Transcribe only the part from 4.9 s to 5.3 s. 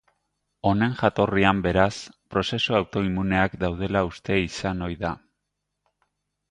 da.